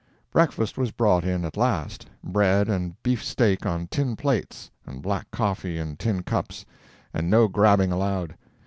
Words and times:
Breakfast 0.31 0.79
was 0.79 0.89
brought 0.89 1.23
in 1.23 1.45
at 1.45 1.55
last 1.55 2.07
bread 2.23 2.67
and 2.67 2.95
beefsteak 3.03 3.67
on 3.67 3.85
tin 3.85 4.15
plates, 4.15 4.71
and 4.83 4.99
black 4.99 5.29
coffee 5.29 5.77
in 5.77 5.95
tin 5.95 6.23
cups, 6.23 6.65
and 7.13 7.29
no 7.29 7.47
grabbing 7.47 7.91
allowed. 7.91 8.35